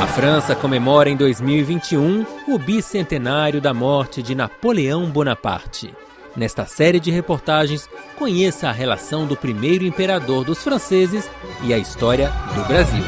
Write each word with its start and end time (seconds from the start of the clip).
A 0.00 0.06
França 0.14 0.54
comemora 0.54 1.10
em 1.10 1.16
2021 1.16 2.24
o 2.46 2.56
bicentenário 2.56 3.60
da 3.60 3.74
morte 3.74 4.22
de 4.22 4.32
Napoleão 4.36 5.10
Bonaparte. 5.10 5.92
Nesta 6.36 6.66
série 6.66 7.00
de 7.00 7.10
reportagens, 7.10 7.88
conheça 8.16 8.68
a 8.68 8.72
relação 8.72 9.26
do 9.26 9.36
primeiro 9.36 9.84
imperador 9.84 10.44
dos 10.44 10.62
franceses 10.62 11.28
e 11.64 11.74
a 11.74 11.78
história 11.78 12.30
do 12.54 12.62
Brasil. 12.64 13.02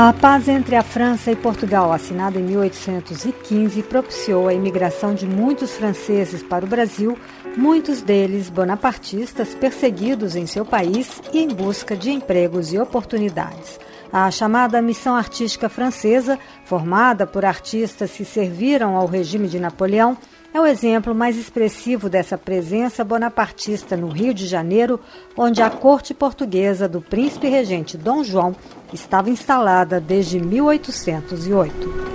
A 0.00 0.12
paz 0.12 0.46
entre 0.46 0.76
a 0.76 0.82
França 0.84 1.32
e 1.32 1.34
Portugal, 1.34 1.92
assinada 1.92 2.38
em 2.38 2.42
1815, 2.44 3.82
propiciou 3.82 4.46
a 4.46 4.54
imigração 4.54 5.12
de 5.12 5.26
muitos 5.26 5.72
franceses 5.72 6.40
para 6.40 6.64
o 6.64 6.68
Brasil, 6.68 7.18
muitos 7.56 8.00
deles 8.00 8.48
bonapartistas 8.48 9.56
perseguidos 9.56 10.36
em 10.36 10.46
seu 10.46 10.64
país 10.64 11.20
e 11.32 11.40
em 11.40 11.48
busca 11.48 11.96
de 11.96 12.12
empregos 12.12 12.72
e 12.72 12.78
oportunidades. 12.78 13.80
A 14.12 14.30
chamada 14.30 14.80
Missão 14.80 15.16
Artística 15.16 15.68
Francesa, 15.68 16.38
formada 16.64 17.26
por 17.26 17.44
artistas 17.44 18.12
que 18.12 18.24
serviram 18.24 18.94
ao 18.94 19.06
regime 19.06 19.48
de 19.48 19.58
Napoleão, 19.58 20.16
é 20.52 20.60
o 20.60 20.66
exemplo 20.66 21.14
mais 21.14 21.36
expressivo 21.36 22.08
dessa 22.08 22.38
presença 22.38 23.04
bonapartista 23.04 23.96
no 23.96 24.08
Rio 24.08 24.32
de 24.32 24.46
Janeiro, 24.46 24.98
onde 25.36 25.62
a 25.62 25.70
corte 25.70 26.14
portuguesa 26.14 26.88
do 26.88 27.00
príncipe 27.00 27.48
regente 27.48 27.96
Dom 27.96 28.24
João 28.24 28.56
estava 28.92 29.30
instalada 29.30 30.00
desde 30.00 30.40
1808. 30.40 32.08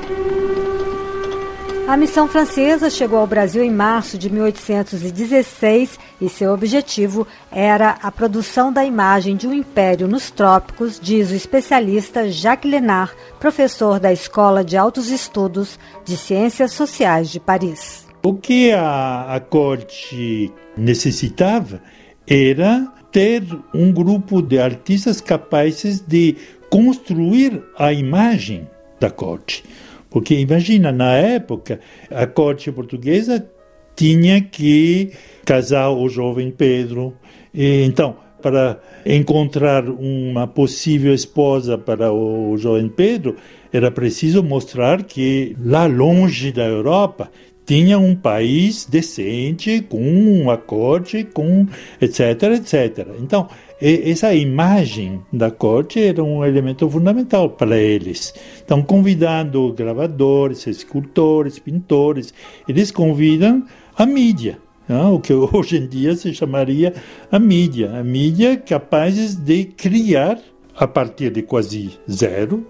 A 1.85 1.97
missão 1.97 2.29
francesa 2.29 2.89
chegou 2.89 3.19
ao 3.19 3.27
Brasil 3.27 3.61
em 3.61 3.69
março 3.69 4.17
de 4.17 4.29
1816 4.29 5.99
e 6.21 6.29
seu 6.29 6.53
objetivo 6.53 7.27
era 7.51 7.97
a 8.01 8.09
produção 8.09 8.71
da 8.71 8.85
imagem 8.85 9.35
de 9.35 9.45
um 9.45 9.53
império 9.53 10.07
nos 10.07 10.31
trópicos, 10.31 10.97
diz 10.97 11.29
o 11.29 11.35
especialista 11.35 12.31
Jacques 12.31 12.71
Lenard, 12.71 13.13
professor 13.37 13.99
da 13.99 14.13
Escola 14.13 14.63
de 14.63 14.77
Altos 14.77 15.09
Estudos 15.09 15.77
de 16.05 16.15
Ciências 16.15 16.71
Sociais 16.71 17.29
de 17.29 17.39
Paris. 17.39 18.02
O 18.25 18.35
que 18.35 18.71
a, 18.71 19.35
a 19.35 19.39
corte 19.41 20.49
necessitava 20.77 21.81
era 22.25 22.87
ter 23.11 23.43
um 23.75 23.91
grupo 23.91 24.41
de 24.41 24.57
artistas 24.59 25.19
capazes 25.19 25.99
de 25.99 26.37
construir 26.69 27.61
a 27.77 27.91
imagem 27.91 28.65
da 28.97 29.11
corte. 29.11 29.65
Porque 30.09 30.35
imagina, 30.35 30.89
na 30.89 31.11
época, 31.15 31.81
a 32.09 32.25
corte 32.25 32.71
portuguesa 32.71 33.45
tinha 33.93 34.39
que 34.39 35.11
casar 35.43 35.89
o 35.89 36.07
jovem 36.07 36.49
Pedro. 36.49 37.13
E, 37.53 37.83
então, 37.83 38.15
para 38.41 38.79
encontrar 39.05 39.89
uma 39.89 40.47
possível 40.47 41.13
esposa 41.13 41.77
para 41.77 42.13
o 42.13 42.55
jovem 42.57 42.87
Pedro, 42.87 43.35
era 43.73 43.91
preciso 43.91 44.41
mostrar 44.41 45.03
que 45.03 45.57
lá 45.59 45.87
longe 45.87 46.53
da 46.53 46.63
Europa 46.63 47.29
tinha 47.65 47.97
um 47.97 48.15
país 48.15 48.85
decente, 48.85 49.81
com 49.81 50.01
um 50.01 50.57
corte, 50.57 51.23
com 51.23 51.67
etc, 52.01 52.43
etc. 52.55 53.07
Então, 53.19 53.47
essa 53.81 54.33
imagem 54.33 55.21
da 55.31 55.51
corte 55.51 56.01
era 56.01 56.23
um 56.23 56.45
elemento 56.45 56.89
fundamental 56.89 57.49
para 57.49 57.77
eles. 57.77 58.33
Então, 58.63 58.81
convidando 58.81 59.73
gravadores, 59.73 60.65
escultores, 60.67 61.59
pintores, 61.59 62.33
eles 62.67 62.91
convidam 62.91 63.65
a 63.97 64.05
mídia, 64.05 64.57
né? 64.87 65.03
o 65.03 65.19
que 65.19 65.33
hoje 65.35 65.77
em 65.77 65.87
dia 65.87 66.15
se 66.15 66.33
chamaria 66.33 66.93
a 67.31 67.37
mídia. 67.37 67.91
A 67.91 68.03
mídia 68.03 68.55
capazes 68.55 69.35
de 69.35 69.65
criar, 69.65 70.39
a 70.75 70.87
partir 70.87 71.31
de 71.31 71.41
quase 71.41 71.99
zero, 72.09 72.65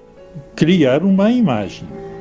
criar 0.55 1.03
uma 1.03 1.31
imagem. 1.31 2.12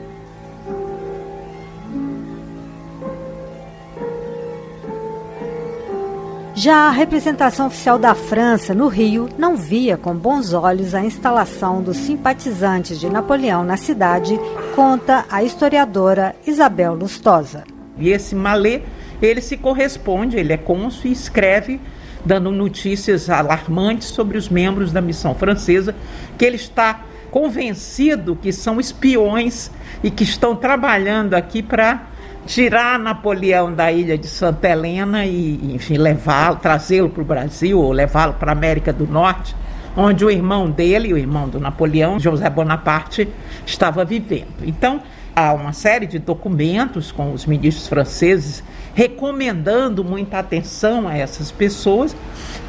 Já 6.55 6.89
a 6.89 6.91
representação 6.91 7.69
oficial 7.69 7.99
da 7.99 8.15
França 8.15 8.75
no 8.75 8.87
Rio 8.87 9.29
não 9.39 9.57
via 9.57 9.97
com 9.97 10.15
bons 10.15 10.53
olhos 10.53 10.95
a 10.95 11.03
instalação 11.03 11.83
dos 11.83 11.97
simpatizantes 11.97 13.01
de 13.01 13.09
Napoleão 13.09 13.65
na 13.65 13.79
cidade, 13.79 14.39
conta 14.77 15.25
a 15.31 15.43
historiadora 15.43 16.37
Isabel 16.47 16.95
Lustosa. 16.95 17.65
E 17.99 18.11
esse 18.11 18.35
Malê, 18.35 18.83
ele 19.23 19.41
se 19.41 19.57
corresponde, 19.57 20.37
ele 20.37 20.53
é 20.53 20.59
cônsul 20.59 21.07
e 21.07 21.13
escreve 21.13 21.81
dando 22.25 22.51
notícias 22.51 23.29
alarmantes 23.31 24.09
sobre 24.09 24.37
os 24.37 24.49
membros 24.49 24.93
da 24.93 25.01
missão 25.01 25.35
francesa, 25.35 25.95
que 26.39 26.45
ele 26.45 26.57
está 26.57 27.01
convencido 27.31 28.37
que 28.37 28.53
são 28.53 28.79
espiões 28.79 29.71
e 30.03 30.11
que 30.11 30.23
estão 30.23 30.55
trabalhando 30.55 31.35
aqui 31.35 31.63
para 31.63 32.12
tirar 32.47 32.99
Napoleão 32.99 33.73
da 33.73 33.91
ilha 33.93 34.19
de 34.19 34.27
Santa 34.27 34.69
Helena 34.69 35.25
e, 35.25 35.75
enfim, 35.75 35.97
levá-lo, 35.97 36.57
trazê-lo 36.57 37.09
para 37.09 37.23
o 37.23 37.25
Brasil 37.25 37.81
ou 37.81 37.93
levá-lo 37.93 38.35
para 38.35 38.53
a 38.53 38.55
América 38.55 38.93
do 38.93 39.07
Norte, 39.07 39.55
onde 39.97 40.25
o 40.25 40.31
irmão 40.31 40.71
dele, 40.71 41.13
o 41.13 41.19
irmão 41.19 41.49
do 41.49 41.61
Napoleão, 41.61 42.19
José 42.19 42.49
Bonaparte, 42.51 43.29
estava 43.65 44.05
vivendo. 44.05 44.63
Então, 44.63 45.01
há 45.35 45.53
uma 45.53 45.73
série 45.73 46.07
de 46.07 46.19
documentos 46.19 47.13
com 47.13 47.33
os 47.33 47.47
ministros 47.47 47.89
franceses 47.89 48.63
recomendando 48.95 50.05
muita 50.05 50.39
atenção 50.39 51.09
a 51.09 51.17
essas 51.17 51.51
pessoas, 51.51 52.15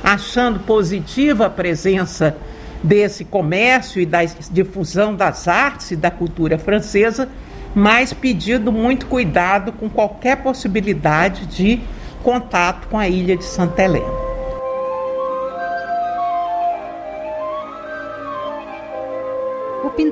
achando 0.04 0.60
positiva 0.60 1.48
a 1.48 1.50
presença 1.50 2.38
desse 2.82 3.26
comércio 3.26 4.02
e 4.02 4.06
da 4.06 4.24
difusão 4.52 5.16
das 5.16 5.48
artes 5.48 5.92
e 5.92 5.96
da 5.96 6.12
cultura 6.12 6.58
francesa 6.58 7.30
mas 7.76 8.14
pedindo 8.14 8.72
muito 8.72 9.06
cuidado 9.06 9.72
com 9.72 9.90
qualquer 9.90 10.38
possibilidade 10.38 11.46
de 11.46 11.82
contato 12.22 12.88
com 12.88 12.98
a 12.98 13.08
ilha 13.08 13.36
de 13.36 13.44
Santa 13.44 13.84
Helena. 13.84 14.23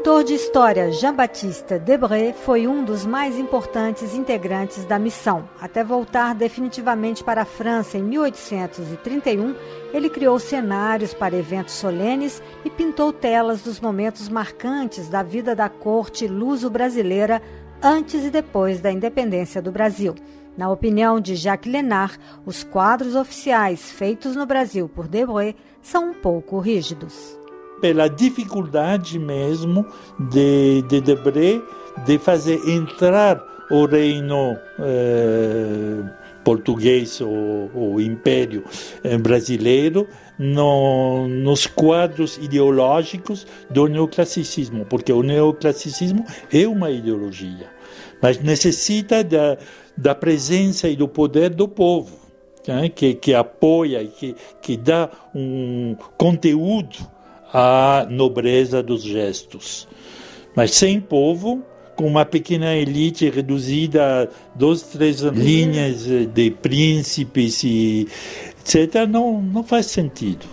O 0.01 0.03
pintor 0.03 0.23
de 0.23 0.33
história 0.33 0.91
Jean-Baptiste 0.91 1.77
Debré 1.77 2.33
foi 2.33 2.65
um 2.65 2.83
dos 2.83 3.05
mais 3.05 3.37
importantes 3.37 4.15
integrantes 4.15 4.83
da 4.83 4.97
missão. 4.97 5.47
Até 5.61 5.83
voltar 5.83 6.33
definitivamente 6.33 7.23
para 7.23 7.43
a 7.43 7.45
França 7.45 7.99
em 7.99 8.01
1831, 8.01 9.53
ele 9.93 10.09
criou 10.09 10.39
cenários 10.39 11.13
para 11.13 11.37
eventos 11.37 11.75
solenes 11.75 12.41
e 12.65 12.69
pintou 12.71 13.13
telas 13.13 13.61
dos 13.61 13.79
momentos 13.79 14.27
marcantes 14.27 15.07
da 15.07 15.21
vida 15.21 15.55
da 15.55 15.69
corte 15.69 16.25
luso-brasileira 16.25 17.39
antes 17.79 18.25
e 18.25 18.31
depois 18.31 18.81
da 18.81 18.91
independência 18.91 19.61
do 19.61 19.71
Brasil. 19.71 20.15
Na 20.57 20.71
opinião 20.71 21.19
de 21.19 21.35
Jacques 21.35 21.71
Lenard, 21.71 22.17
os 22.43 22.63
quadros 22.63 23.13
oficiais 23.13 23.91
feitos 23.91 24.35
no 24.35 24.47
Brasil 24.47 24.89
por 24.89 25.07
Debré 25.07 25.53
são 25.79 26.09
um 26.09 26.13
pouco 26.15 26.57
rígidos. 26.57 27.39
Pela 27.81 28.07
dificuldade 28.07 29.17
mesmo 29.17 29.85
de, 30.19 30.83
de 30.83 31.01
Debré 31.01 31.61
de 32.05 32.17
fazer 32.17 32.59
entrar 32.69 33.43
o 33.69 33.85
reino 33.85 34.57
eh, 34.79 36.03
português 36.43 37.21
ou, 37.21 37.71
ou 37.73 38.01
império 38.01 38.63
eh, 39.03 39.17
brasileiro 39.17 40.07
no, 40.37 41.27
nos 41.27 41.67
quadros 41.67 42.37
ideológicos 42.37 43.47
do 43.69 43.87
neoclassicismo, 43.87 44.85
porque 44.85 45.13
o 45.13 45.23
neoclassicismo 45.23 46.25
é 46.51 46.67
uma 46.67 46.91
ideologia, 46.91 47.69
mas 48.21 48.39
necessita 48.41 49.23
da, 49.23 49.57
da 49.95 50.15
presença 50.15 50.89
e 50.89 50.95
do 50.95 51.07
poder 51.07 51.51
do 51.51 51.67
povo, 51.67 52.19
né, 52.67 52.89
que, 52.89 53.13
que 53.13 53.33
apoia 53.33 54.01
e 54.01 54.07
que, 54.07 54.35
que 54.61 54.77
dá 54.77 55.09
um 55.33 55.95
conteúdo 56.17 56.97
à 57.53 58.05
nobreza 58.09 58.81
dos 58.81 59.03
gestos. 59.03 59.87
Mas 60.55 60.71
sem 60.71 60.99
povo, 60.99 61.63
com 61.95 62.07
uma 62.07 62.25
pequena 62.25 62.75
elite 62.75 63.29
reduzida 63.29 64.23
a 64.23 64.57
duas, 64.57 64.81
três 64.81 65.21
linhas 65.21 66.05
de 66.05 66.51
príncipes 66.51 67.63
e 67.63 68.07
etc., 68.59 69.07
não, 69.07 69.41
não 69.41 69.63
faz 69.63 69.87
sentido. 69.87 70.45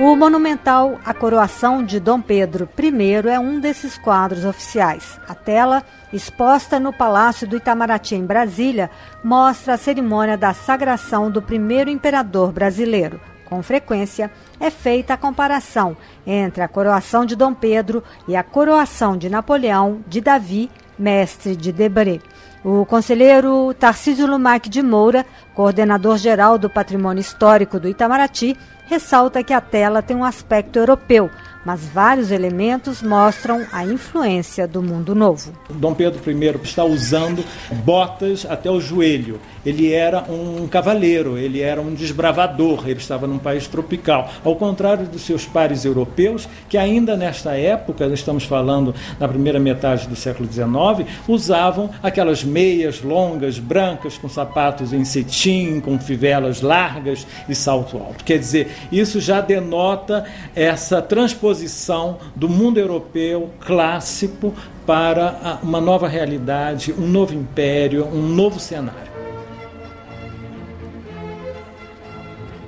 O 0.00 0.16
monumental 0.16 0.98
A 1.04 1.14
Coroação 1.14 1.84
de 1.84 2.00
Dom 2.00 2.20
Pedro 2.20 2.68
I 2.76 3.28
é 3.28 3.38
um 3.38 3.60
desses 3.60 3.96
quadros 3.96 4.44
oficiais. 4.44 5.20
A 5.28 5.36
tela, 5.36 5.84
exposta 6.12 6.80
no 6.80 6.92
Palácio 6.92 7.46
do 7.46 7.56
Itamaraty, 7.56 8.16
em 8.16 8.26
Brasília, 8.26 8.90
mostra 9.22 9.74
a 9.74 9.78
cerimônia 9.78 10.36
da 10.36 10.52
sagração 10.52 11.30
do 11.30 11.40
primeiro 11.40 11.90
imperador 11.90 12.50
brasileiro. 12.50 13.20
Com 13.44 13.62
frequência, 13.62 14.30
é 14.58 14.70
feita 14.70 15.14
a 15.14 15.18
comparação 15.18 15.96
entre 16.26 16.62
a 16.62 16.68
coroação 16.68 17.26
de 17.26 17.36
Dom 17.36 17.54
Pedro 17.54 18.02
e 18.26 18.34
a 18.34 18.42
coroação 18.42 19.16
de 19.16 19.28
Napoleão, 19.28 20.00
de 20.06 20.20
Davi 20.20 20.70
mestre 20.98 21.56
de 21.56 21.72
Debré. 21.72 22.20
O 22.64 22.86
conselheiro 22.86 23.74
Tarcísio 23.74 24.26
Lumac 24.26 24.70
de 24.70 24.82
Moura, 24.82 25.26
coordenador 25.54 26.16
geral 26.16 26.56
do 26.56 26.70
Patrimônio 26.70 27.20
Histórico 27.20 27.78
do 27.78 27.88
Itamaraty, 27.88 28.56
ressalta 28.86 29.42
que 29.42 29.52
a 29.52 29.60
tela 29.60 30.00
tem 30.00 30.16
um 30.16 30.24
aspecto 30.24 30.78
europeu, 30.78 31.30
mas 31.64 31.84
vários 31.84 32.30
elementos 32.30 33.02
mostram 33.02 33.66
a 33.72 33.84
influência 33.84 34.66
do 34.66 34.82
mundo 34.82 35.14
novo. 35.14 35.52
Dom 35.70 35.94
Pedro 35.94 36.20
I 36.30 36.60
está 36.62 36.84
usando 36.84 37.44
botas 37.84 38.46
até 38.48 38.70
o 38.70 38.80
joelho. 38.80 39.40
Ele 39.64 39.92
era 39.92 40.24
um 40.30 40.66
cavaleiro, 40.66 41.38
ele 41.38 41.60
era 41.60 41.80
um 41.80 41.94
desbravador, 41.94 42.88
ele 42.88 42.98
estava 42.98 43.26
num 43.26 43.38
país 43.38 43.66
tropical. 43.66 44.30
Ao 44.44 44.56
contrário 44.56 45.06
dos 45.06 45.22
seus 45.22 45.46
pares 45.46 45.84
europeus, 45.84 46.48
que 46.68 46.76
ainda 46.76 47.16
nesta 47.16 47.56
época, 47.56 48.06
estamos 48.06 48.44
falando 48.44 48.94
na 49.18 49.28
primeira 49.28 49.58
metade 49.58 50.06
do 50.06 50.16
século 50.16 50.50
XIX, 50.50 51.08
usavam 51.26 51.90
aquelas 52.02 52.44
meias 52.44 53.02
longas, 53.02 53.58
brancas, 53.58 54.18
com 54.18 54.28
sapatos 54.28 54.92
em 54.92 55.04
cetim, 55.04 55.80
com 55.80 55.98
fivelas 55.98 56.60
largas 56.60 57.26
e 57.48 57.54
salto 57.54 57.96
alto. 57.98 58.24
Quer 58.24 58.38
dizer, 58.38 58.70
isso 58.92 59.20
já 59.20 59.40
denota 59.40 60.24
essa 60.54 61.00
transposição 61.00 62.18
do 62.34 62.48
mundo 62.48 62.78
europeu 62.78 63.50
clássico 63.60 64.52
para 64.86 65.58
uma 65.62 65.80
nova 65.80 66.06
realidade, 66.06 66.92
um 66.92 67.06
novo 67.06 67.34
império, 67.34 68.06
um 68.06 68.22
novo 68.22 68.60
cenário. 68.60 69.13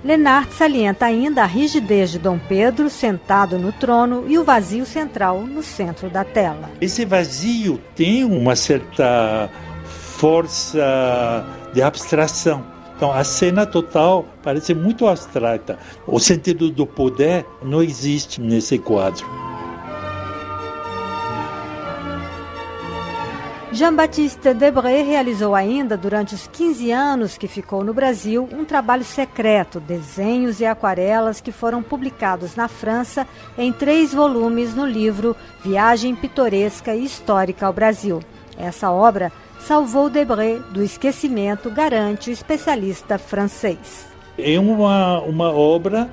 Lenart 0.06 0.52
salienta 0.52 1.04
ainda 1.04 1.42
a 1.42 1.46
rigidez 1.46 2.12
de 2.12 2.20
Dom 2.20 2.38
Pedro 2.38 2.88
sentado 2.88 3.58
no 3.58 3.72
trono 3.72 4.24
e 4.28 4.38
o 4.38 4.44
vazio 4.44 4.86
central 4.86 5.40
no 5.40 5.64
centro 5.64 6.08
da 6.08 6.22
tela. 6.22 6.70
Esse 6.80 7.04
vazio 7.04 7.80
tem 7.96 8.22
uma 8.22 8.54
certa 8.54 9.50
força 9.84 11.44
de 11.74 11.82
abstração. 11.82 12.64
Então 12.96 13.12
a 13.12 13.24
cena 13.24 13.66
total 13.66 14.24
parece 14.44 14.74
muito 14.74 15.08
abstrata. 15.08 15.76
O 16.06 16.20
sentido 16.20 16.70
do 16.70 16.86
poder 16.86 17.44
não 17.60 17.82
existe 17.82 18.40
nesse 18.40 18.78
quadro. 18.78 19.26
Jean-Baptiste 23.76 24.54
Debré 24.54 25.02
realizou 25.02 25.54
ainda, 25.54 25.98
durante 25.98 26.34
os 26.34 26.46
15 26.46 26.90
anos 26.90 27.36
que 27.36 27.46
ficou 27.46 27.84
no 27.84 27.92
Brasil, 27.92 28.48
um 28.50 28.64
trabalho 28.64 29.04
secreto, 29.04 29.78
desenhos 29.78 30.60
e 30.60 30.64
aquarelas 30.64 31.42
que 31.42 31.52
foram 31.52 31.82
publicados 31.82 32.56
na 32.56 32.68
França 32.68 33.28
em 33.58 33.70
três 33.70 34.14
volumes 34.14 34.74
no 34.74 34.86
livro 34.86 35.36
Viagem 35.62 36.14
Pitoresca 36.14 36.94
e 36.94 37.04
Histórica 37.04 37.66
ao 37.66 37.72
Brasil. 37.74 38.22
Essa 38.56 38.90
obra 38.90 39.30
salvou 39.60 40.08
Debré 40.08 40.58
do 40.70 40.82
esquecimento, 40.82 41.70
garante 41.70 42.30
o 42.30 42.32
especialista 42.32 43.18
francês. 43.18 44.06
É 44.38 44.58
uma, 44.58 45.20
uma 45.20 45.52
obra 45.52 46.08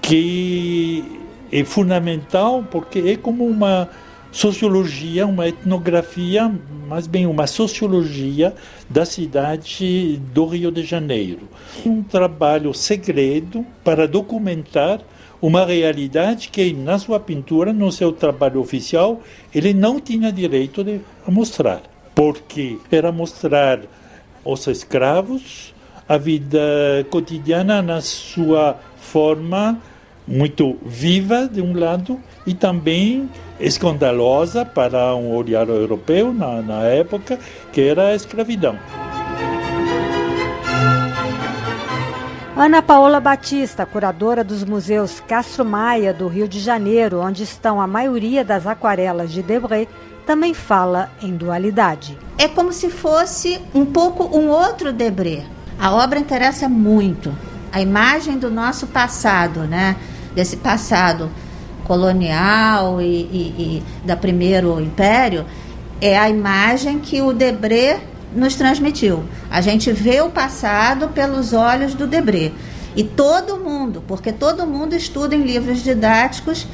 que 0.00 1.20
é 1.50 1.64
fundamental 1.64 2.64
porque 2.70 3.00
é 3.00 3.16
como 3.16 3.44
uma 3.44 3.90
sociologia, 4.34 5.28
uma 5.28 5.46
etnografia, 5.46 6.52
mais 6.88 7.06
bem 7.06 7.24
uma 7.24 7.46
sociologia 7.46 8.52
da 8.90 9.04
cidade 9.04 10.20
do 10.34 10.44
Rio 10.46 10.72
de 10.72 10.82
Janeiro. 10.82 11.48
Um 11.86 12.02
trabalho 12.02 12.74
segredo 12.74 13.64
para 13.84 14.08
documentar 14.08 15.00
uma 15.40 15.64
realidade 15.64 16.48
que 16.48 16.72
na 16.72 16.98
sua 16.98 17.20
pintura, 17.20 17.72
no 17.72 17.92
seu 17.92 18.10
trabalho 18.10 18.60
oficial, 18.60 19.22
ele 19.54 19.72
não 19.72 20.00
tinha 20.00 20.32
direito 20.32 20.82
de 20.82 21.00
mostrar, 21.28 21.82
porque 22.12 22.76
era 22.90 23.12
mostrar 23.12 23.82
os 24.44 24.66
escravos, 24.66 25.72
a 26.08 26.18
vida 26.18 27.06
cotidiana 27.08 27.80
na 27.80 28.00
sua 28.00 28.80
forma 28.96 29.80
muito 30.26 30.76
viva 30.84 31.46
de 31.46 31.60
um 31.60 31.78
lado 31.78 32.18
e 32.46 32.52
também 32.52 33.28
escandalosa 33.58 34.64
para 34.64 35.14
um 35.14 35.34
olhar 35.34 35.68
europeu 35.68 36.32
na, 36.32 36.60
na 36.62 36.82
época, 36.82 37.38
que 37.72 37.80
era 37.80 38.08
a 38.08 38.14
escravidão. 38.14 38.78
Ana 42.56 42.80
Paola 42.80 43.18
Batista, 43.18 43.84
curadora 43.84 44.44
dos 44.44 44.62
museus 44.62 45.20
Castro 45.26 45.64
Maia 45.64 46.14
do 46.14 46.28
Rio 46.28 46.46
de 46.46 46.60
Janeiro, 46.60 47.20
onde 47.20 47.42
estão 47.42 47.80
a 47.80 47.86
maioria 47.86 48.44
das 48.44 48.64
aquarelas 48.64 49.32
de 49.32 49.42
Debré, 49.42 49.88
também 50.24 50.54
fala 50.54 51.10
em 51.20 51.36
dualidade. 51.36 52.16
É 52.38 52.46
como 52.46 52.72
se 52.72 52.90
fosse 52.90 53.60
um 53.74 53.84
pouco 53.84 54.24
um 54.36 54.48
outro 54.48 54.92
Debré. 54.92 55.44
A 55.80 55.92
obra 55.92 56.18
interessa 56.18 56.68
muito. 56.68 57.34
A 57.72 57.80
imagem 57.80 58.38
do 58.38 58.48
nosso 58.50 58.86
passado, 58.86 59.60
né? 59.64 59.96
Desse 60.32 60.56
passado 60.56 61.28
colonial 61.84 63.00
e, 63.00 63.04
e, 63.04 63.82
e 63.82 63.82
da 64.04 64.16
primeiro 64.16 64.80
império 64.80 65.44
é 66.00 66.18
a 66.18 66.28
imagem 66.28 66.98
que 66.98 67.22
o 67.22 67.32
Debré 67.32 68.00
nos 68.34 68.56
transmitiu. 68.56 69.24
A 69.50 69.60
gente 69.60 69.92
vê 69.92 70.20
o 70.20 70.30
passado 70.30 71.08
pelos 71.08 71.52
olhos 71.52 71.94
do 71.94 72.06
Debré. 72.06 72.52
E 72.96 73.02
todo 73.02 73.58
mundo, 73.58 74.02
porque 74.06 74.32
todo 74.32 74.66
mundo 74.66 74.94
estuda 74.94 75.34
em 75.34 75.42
livros 75.42 75.82
didáticos 75.82 76.66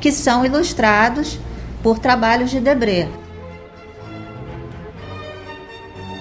que 0.00 0.12
são 0.12 0.44
ilustrados 0.44 1.38
por 1.82 1.98
trabalhos 1.98 2.50
de 2.50 2.60
Debré. 2.60 3.08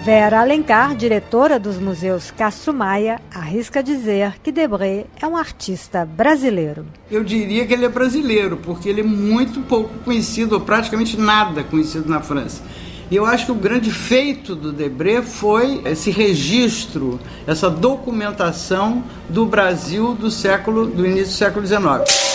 Vera 0.05 0.41
Alencar, 0.41 0.95
diretora 0.95 1.57
dos 1.57 1.79
museus 1.79 2.29
Castro 2.29 2.71
Maia, 2.71 3.19
arrisca 3.33 3.81
dizer 3.81 4.35
que 4.43 4.51
Debré 4.51 5.07
é 5.19 5.25
um 5.25 5.35
artista 5.35 6.05
brasileiro. 6.05 6.85
Eu 7.09 7.23
diria 7.23 7.65
que 7.65 7.73
ele 7.73 7.85
é 7.85 7.89
brasileiro, 7.89 8.55
porque 8.57 8.87
ele 8.87 9.01
é 9.01 9.03
muito 9.03 9.61
pouco 9.61 9.97
conhecido, 10.05 10.53
ou 10.53 10.61
praticamente 10.61 11.19
nada 11.19 11.63
conhecido 11.63 12.07
na 12.07 12.21
França. 12.21 12.61
E 13.09 13.15
eu 13.15 13.25
acho 13.25 13.47
que 13.47 13.51
o 13.51 13.55
grande 13.55 13.89
feito 13.89 14.53
do 14.53 14.71
Debré 14.71 15.23
foi 15.23 15.81
esse 15.85 16.11
registro, 16.11 17.19
essa 17.47 17.67
documentação 17.67 19.03
do 19.27 19.43
Brasil 19.47 20.13
do 20.13 20.29
século, 20.29 20.85
do 20.85 21.03
início 21.03 21.33
do 21.33 21.37
século 21.37 21.65
XIX. 21.65 22.34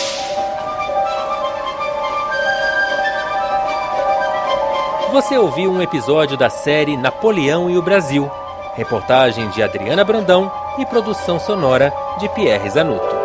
Você 5.12 5.36
ouviu 5.36 5.72
um 5.72 5.82
episódio 5.82 6.36
da 6.36 6.48
série 6.48 6.96
Napoleão 6.96 7.68
e 7.68 7.76
o 7.76 7.82
Brasil. 7.82 8.30
Reportagem 8.75 9.49
de 9.50 9.61
Adriana 9.61 10.04
Brandão 10.04 10.50
e 10.78 10.87
produção 10.87 11.38
sonora 11.40 11.92
de 12.20 12.28
Pierre 12.28 12.70
Zanuto. 12.70 13.19